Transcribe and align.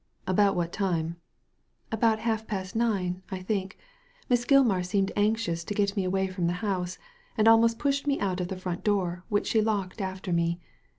"About 0.25 0.55
what 0.55 0.73
time?" 0.73 1.17
"About 1.91 2.17
half 2.17 2.47
past 2.47 2.75
nine, 2.75 3.21
I 3.29 3.43
think. 3.43 3.77
Miss 4.29 4.45
Gilmar 4.45 4.81
seemed 4.81 5.11
anxious 5.15 5.63
to 5.65 5.75
get 5.75 5.95
me 5.95 6.03
away 6.05 6.25
from 6.25 6.47
the 6.47 6.53
house, 6.65 6.97
and 7.37 7.47
almost 7.47 7.77
pushed 7.77 8.07
me 8.07 8.19
out 8.19 8.41
of 8.41 8.47
the 8.47 8.57
front 8.57 8.83
door, 8.83 9.23
which 9.29 9.45
she 9.45 9.61
locked 9.61 10.01
after 10.01 10.33
me. 10.33 10.59